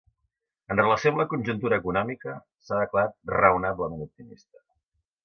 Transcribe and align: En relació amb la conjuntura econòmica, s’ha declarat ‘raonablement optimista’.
En 0.75 0.79
relació 0.81 1.11
amb 1.13 1.19
la 1.21 1.25
conjuntura 1.33 1.79
econòmica, 1.81 2.33
s’ha 2.69 2.79
declarat 2.85 3.15
‘raonablement 3.37 4.03
optimista’. 4.07 4.65